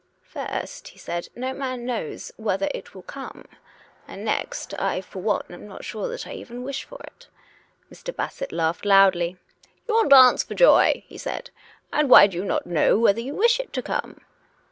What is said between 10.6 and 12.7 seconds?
I" he said." And why do you not